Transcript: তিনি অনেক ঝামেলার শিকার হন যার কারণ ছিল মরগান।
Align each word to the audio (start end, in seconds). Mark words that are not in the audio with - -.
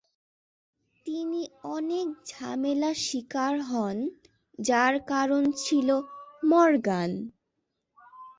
তিনি 1.05 1.41
অনেক 1.69 2.07
ঝামেলার 2.29 2.97
শিকার 3.07 3.55
হন 3.69 3.97
যার 4.59 4.93
কারণ 5.11 5.43
ছিল 5.63 5.89
মরগান। 6.43 7.11